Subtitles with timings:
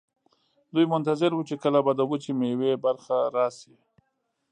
[0.73, 3.73] دوی منتظر وو چې کله به د وچې میوې برخه راشي.